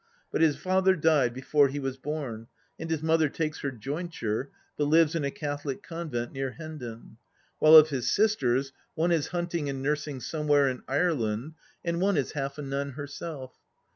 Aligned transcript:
But 0.31 0.41
his 0.41 0.57
father 0.57 0.95
died 0.95 1.31
before 1.31 1.67
he 1.67 1.77
was 1.77 1.95
born, 1.95 2.47
and 2.79 2.89
his 2.89 3.03
mother 3.03 3.29
takes 3.29 3.59
her 3.59 3.69
jointure, 3.69 4.49
but 4.75 4.85
lives 4.85 5.13
in 5.13 5.23
a 5.23 5.29
Catholic 5.29 5.83
convent 5.83 6.31
near 6.31 6.49
Hendon; 6.53 7.17
while 7.59 7.75
of 7.75 7.89
his 7.89 8.11
sisters, 8.11 8.73
one 8.95 9.11
is 9.11 9.27
hunting 9.27 9.69
and 9.69 9.83
nursing 9.83 10.19
somewhere 10.19 10.67
in 10.69 10.81
Ireland 10.87 11.53
and 11.85 12.01
one 12.01 12.17
is 12.17 12.31
half 12.31 12.57
a 12.57 12.63
nun 12.63 12.93
herself. 12.93 13.53